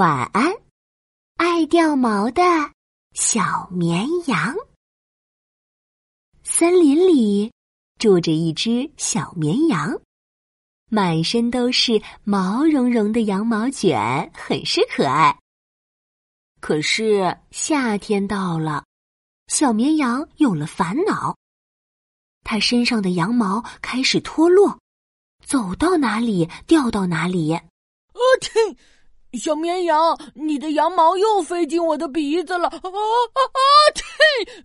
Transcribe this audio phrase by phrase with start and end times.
[0.00, 0.50] 晚安，
[1.36, 2.42] 爱掉毛的
[3.12, 4.56] 小绵羊。
[6.42, 7.52] 森林里
[7.98, 10.00] 住着一只小绵羊，
[10.88, 15.38] 满身都是毛茸茸的羊毛卷，很是可爱。
[16.62, 18.86] 可是夏天到了，
[19.48, 21.36] 小绵羊有了烦恼，
[22.42, 24.78] 它身上的羊毛开始脱落，
[25.44, 27.52] 走到哪里掉到哪里。
[27.52, 27.68] 啊
[28.40, 28.74] 天！
[29.38, 32.68] 小绵羊，你的羊毛又飞进我的鼻子了！
[32.68, 33.62] 啊啊啊！
[33.94, 34.64] 呸！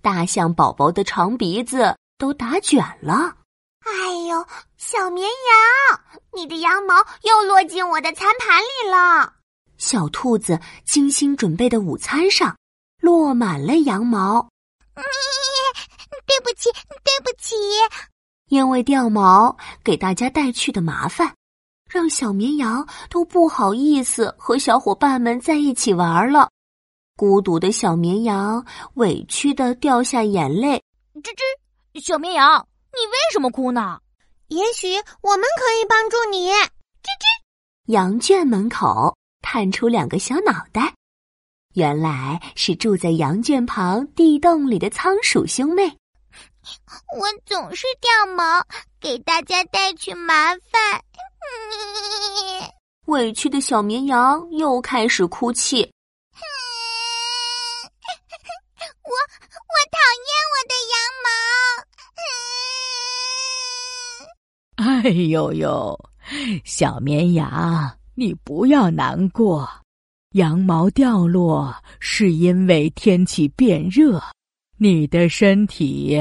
[0.00, 3.36] 大象宝宝的长鼻子都打卷了。
[3.84, 6.00] 哎呦，小绵羊，
[6.32, 9.34] 你的羊毛又落进我的餐盘里了。
[9.76, 12.56] 小兔子精心准备的午餐上
[13.00, 14.48] 落满了羊毛。
[16.26, 17.56] 对不起，对不起，
[18.48, 21.34] 因为掉毛给大家带去的麻烦。
[21.94, 26.50] 让小绵羊都不好意思和小伙伴们在一起玩了，
[27.16, 30.82] 孤独的小绵羊委屈的掉下眼泪。
[31.22, 34.00] 吱吱，小绵羊，你为什么哭呢？
[34.48, 34.88] 也许
[35.22, 36.48] 我们可以帮助你。
[36.48, 40.92] 吱吱，羊圈门口探出两个小脑袋，
[41.74, 45.96] 原来是住在羊圈旁地洞里的仓鼠兄妹。
[47.18, 48.62] 我总是掉毛，
[49.00, 51.02] 给大家带去麻烦。
[53.06, 55.82] 委屈的小绵羊又开始哭泣。
[59.04, 61.28] 我我讨厌我的羊毛。
[65.04, 65.98] 哎呦呦，
[66.64, 69.68] 小绵羊，你不要难过。
[70.30, 74.20] 羊毛掉落是因为天气变热，
[74.78, 76.20] 你的身体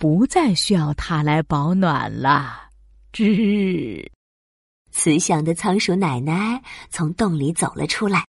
[0.00, 2.70] 不再需要它来保暖了。
[3.12, 4.10] 吱。
[4.90, 8.26] 慈祥的仓鼠奶奶从洞里走了出来，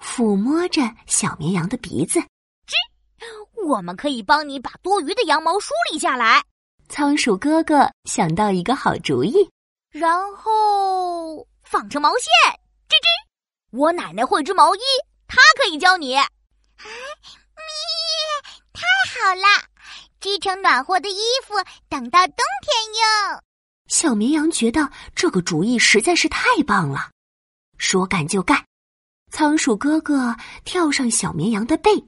[0.00, 2.20] 抚摸着小绵羊的鼻子。
[2.20, 2.74] 吱，
[3.66, 6.44] 我们可以帮你把多余的羊毛梳理下来。
[6.88, 9.34] 仓鼠哥哥想到一个好主意，
[9.90, 12.54] 然后纺成毛线。
[12.88, 14.80] 吱吱，我奶奶会织毛衣，
[15.26, 16.16] 她可以教你。
[16.16, 16.24] 啊，
[16.78, 17.62] 咪，
[18.72, 19.69] 太好了，
[20.20, 21.54] 织成暖和的衣服，
[21.88, 23.42] 等到冬天用。
[23.88, 27.10] 小绵羊觉得这个主意实在是太棒了，
[27.78, 28.64] 说干就干。
[29.32, 32.04] 仓鼠哥哥跳上小绵羊的背，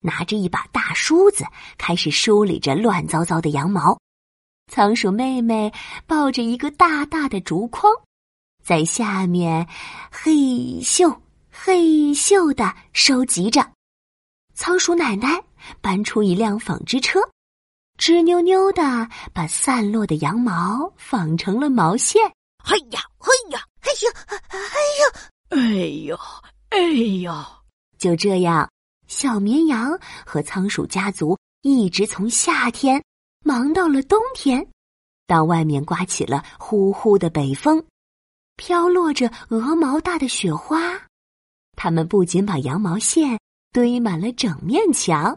[0.00, 1.44] 拿着一把大梳子，
[1.76, 4.00] 开始梳理着乱糟糟的羊毛。
[4.72, 5.72] 仓鼠妹妹
[6.06, 7.92] 抱着一个大大的竹筐，
[8.64, 9.68] 在下面
[10.10, 10.32] 嘿
[10.82, 11.14] 咻
[11.50, 13.70] 嘿咻的收集着。
[14.54, 15.42] 仓鼠奶奶
[15.80, 17.20] 搬出一辆纺织车。
[18.00, 22.22] 吱扭扭的把散落的羊毛纺成了毛线。
[22.64, 24.10] 嘿呀嘿呀嘿呦
[25.50, 26.18] 哎呦哎呦
[26.70, 26.78] 哎
[27.20, 27.44] 呦！
[27.98, 28.66] 就这样，
[29.06, 33.04] 小绵羊和仓鼠家族一直从夏天
[33.44, 34.66] 忙到了冬天。
[35.26, 37.84] 当外面刮起了呼呼的北风，
[38.56, 41.02] 飘落着鹅毛大的雪花，
[41.76, 43.38] 他们不仅把羊毛线
[43.72, 45.36] 堆满了整面墙。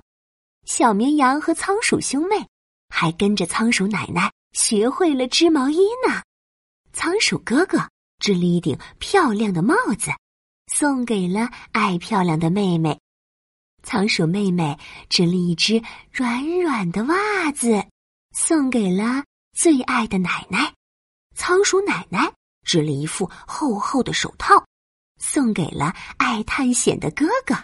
[0.66, 2.48] 小绵羊和仓鼠兄妹。
[2.96, 6.22] 还跟着仓鼠奶奶学会了织毛衣呢。
[6.94, 7.90] 仓鼠哥哥
[8.20, 10.12] 织了一顶漂亮的帽子，
[10.72, 13.00] 送给了爱漂亮的妹妹。
[13.82, 14.78] 仓鼠妹妹
[15.10, 15.82] 织了一只
[16.12, 17.84] 软软的袜子，
[18.32, 19.24] 送给了
[19.58, 20.72] 最爱的奶奶。
[21.36, 22.32] 仓鼠奶奶
[22.64, 24.64] 织了一副厚厚的手套，
[25.20, 27.56] 送给了爱探险的哥哥。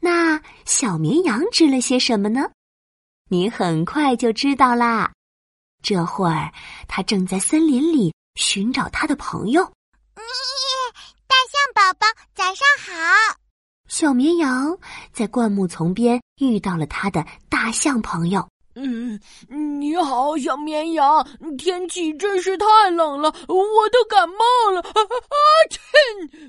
[0.00, 2.50] 那小绵羊织了些什么呢？
[3.34, 5.10] 你很快就知道啦。
[5.82, 6.52] 这会儿，
[6.86, 9.64] 他正在森林里寻找他的朋友。
[11.26, 12.92] 大象宝宝，早上好。
[13.88, 14.78] 小绵羊
[15.12, 18.48] 在灌木丛边遇到了他的大象朋友。
[18.76, 19.18] 嗯，
[19.80, 21.26] 你好，小绵羊。
[21.58, 24.80] 天气真是太冷了，我都感冒了。
[24.80, 25.36] 啊啊！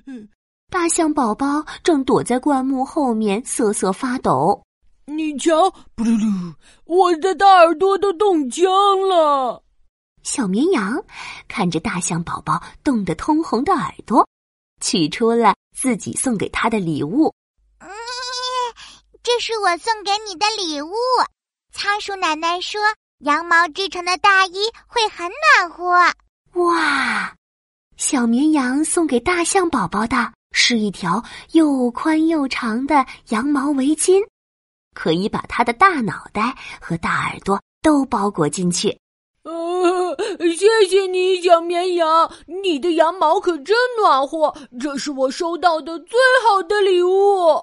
[0.05, 0.29] 天！
[0.69, 4.61] 大象宝宝正躲在灌木后面瑟瑟发抖。
[5.07, 6.55] 你瞧，布噜噜，
[6.85, 8.65] 我的大耳朵都冻僵
[9.07, 9.63] 了。
[10.23, 11.05] 小绵羊
[11.47, 14.27] 看着大象宝宝冻得通红的耳朵，
[14.81, 17.31] 取出了自己送给他的礼物。
[17.77, 17.87] 嗯，
[19.21, 20.95] 这是我送给你的礼物。
[21.71, 22.81] 仓鼠奶奶说，
[23.19, 25.29] 羊毛织成的大衣会很
[25.59, 26.63] 暖和。
[26.63, 27.35] 哇，
[27.95, 34.19] 小绵羊送给大象宝宝的是一条又宽又长的羊毛围巾。
[34.95, 38.97] 可以把他的大脑袋和大耳朵都包裹进去。
[39.43, 40.17] 呃，
[40.57, 42.31] 谢谢你，小绵羊，
[42.63, 47.61] 你的羊毛可真暖和，这是我收到的最好的礼物。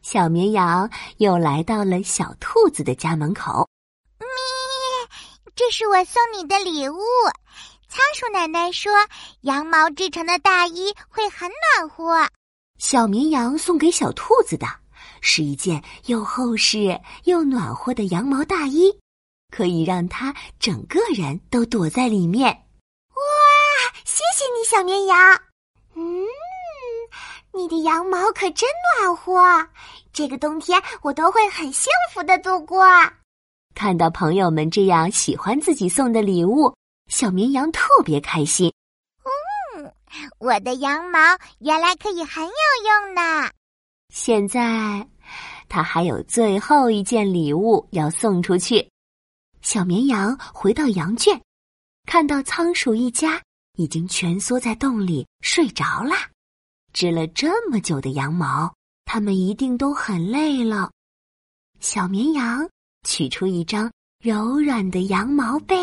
[0.00, 3.68] 小绵羊又来到了小兔子的家门口。
[4.20, 4.26] 咪，
[5.56, 7.00] 这是我送你的礼物。
[7.88, 8.92] 仓鼠奶奶说，
[9.40, 12.28] 羊毛制成的大衣会很暖和。
[12.78, 14.66] 小绵羊送给小兔子的
[15.20, 18.96] 是一件又厚实又暖和的羊毛大衣。
[19.50, 22.46] 可以让它整个人都躲在里面。
[22.46, 23.22] 哇，
[24.04, 25.18] 谢谢你，小绵羊。
[25.94, 26.26] 嗯，
[27.54, 28.68] 你的羊毛可真
[29.00, 29.66] 暖和，
[30.12, 32.86] 这个冬天我都会很幸福的度过。
[33.74, 36.74] 看到朋友们这样喜欢自己送的礼物，
[37.08, 38.70] 小绵羊特别开心。
[39.78, 39.90] 嗯，
[40.38, 41.18] 我的羊毛
[41.60, 43.50] 原来可以很有用呢。
[44.12, 45.06] 现在，
[45.68, 48.90] 他还有最后一件礼物要送出去。
[49.60, 51.40] 小绵羊回到羊圈，
[52.06, 53.42] 看到仓鼠一家
[53.76, 56.14] 已经蜷缩在洞里睡着了。
[56.92, 58.74] 织了这么久的羊毛，
[59.04, 60.90] 它们一定都很累了。
[61.80, 62.68] 小绵羊
[63.06, 65.76] 取出一张柔软的羊毛被，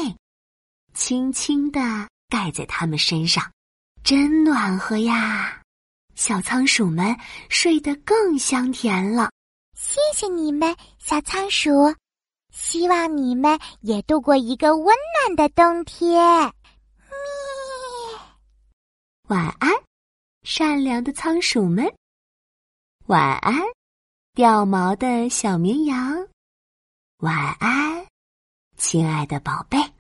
[0.93, 3.49] 轻轻地盖在它们身上，
[4.03, 5.61] 真暖和呀！
[6.15, 7.15] 小仓鼠们
[7.49, 9.29] 睡得更香甜了。
[9.77, 11.71] 谢谢你们，小仓鼠。
[12.51, 16.23] 希望你们也度过一个温暖的冬天。
[16.47, 16.55] 咪，
[19.27, 19.69] 晚安，
[20.43, 21.93] 善良的仓鼠们。
[23.07, 23.61] 晚安，
[24.33, 26.27] 掉毛的小绵羊。
[27.17, 28.07] 晚安，
[28.77, 29.94] 亲爱的宝贝。